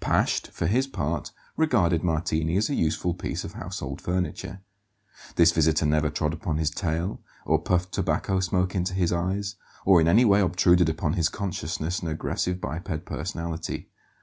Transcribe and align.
Pasht, 0.00 0.48
for 0.50 0.66
his 0.66 0.86
part, 0.86 1.30
regarded 1.56 2.04
Martini 2.04 2.58
as 2.58 2.68
a 2.68 2.74
useful 2.74 3.14
piece 3.14 3.42
of 3.42 3.54
household 3.54 4.02
furniture. 4.02 4.60
This 5.36 5.50
visitor 5.50 5.86
never 5.86 6.10
trod 6.10 6.34
upon 6.34 6.58
his 6.58 6.68
tail, 6.68 7.22
or 7.46 7.58
puffed 7.62 7.92
tobacco 7.92 8.38
smoke 8.40 8.74
into 8.74 8.92
his 8.92 9.14
eyes, 9.14 9.56
or 9.86 9.98
in 9.98 10.06
any 10.06 10.26
way 10.26 10.40
obtruded 10.42 10.90
upon 10.90 11.14
his 11.14 11.30
consciousness 11.30 12.00
an 12.00 12.08
aggressive 12.08 12.60
biped 12.60 13.06
personality. 13.06 13.88